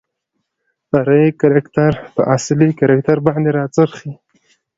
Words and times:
فرعي 0.89 1.29
کرکتر 1.41 1.93
په 2.13 2.21
اصلي 2.35 2.69
کرکتر 2.79 3.17
باندې 3.25 3.49
راڅرخي. 3.57 4.11